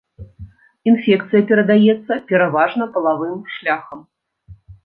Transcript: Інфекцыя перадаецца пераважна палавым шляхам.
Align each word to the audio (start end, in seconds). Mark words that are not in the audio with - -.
Інфекцыя 0.91 1.41
перадаецца 1.51 2.13
пераважна 2.33 2.83
палавым 2.97 3.37
шляхам. 3.59 3.99